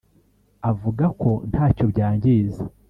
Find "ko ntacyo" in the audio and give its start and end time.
1.21-1.83